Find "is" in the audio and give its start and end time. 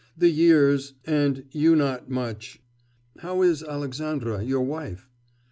3.43-3.61